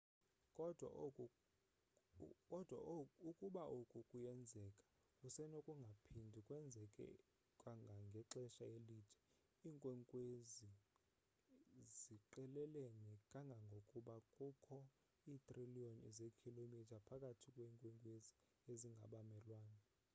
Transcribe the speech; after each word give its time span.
kodwa 2.49 2.89
ukuba 3.29 3.61
oku 3.77 3.97
kuyenzeka 4.09 4.85
kusenokungaphindi 5.19 6.39
kwenzeke 6.47 7.07
kangangexesha 7.61 8.63
elide 8.75 9.09
iinkwenkwezi 9.65 10.69
ziqelelene 11.99 13.13
kangangokuba 13.31 14.15
kukho 14.35 14.77
iitriliyoni 15.31 16.07
zeekhilomitha 16.17 16.97
phakathi 17.07 17.47
kweenkwezi 17.55 18.13
ezingabamelwane 18.71 19.81